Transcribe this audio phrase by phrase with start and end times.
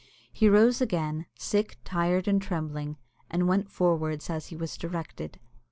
[0.33, 2.97] He rose again, sick, tired, and trembling,
[3.29, 5.39] and went forwards as he was directed.